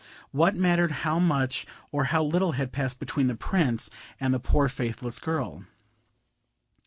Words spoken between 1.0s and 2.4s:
how much or how